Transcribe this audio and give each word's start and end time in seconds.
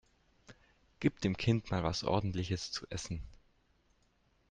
Gib 0.99 1.21
dem 1.21 1.37
Kind 1.37 1.69
mal 1.69 1.83
was 1.83 2.03
Ordentliches 2.03 2.71
zu 2.71 2.87
essen! 2.89 3.21